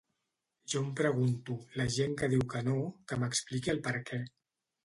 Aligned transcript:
Jo 0.71 0.79
em 0.85 0.87
pregunto: 0.99 1.57
la 1.81 1.87
gent 1.97 2.17
que 2.23 2.31
diu 2.33 2.41
que 2.55 2.65
no, 2.71 2.79
que 3.13 3.23
m’expliqui 3.25 3.75
el 3.75 3.87
perquè. 3.91 4.21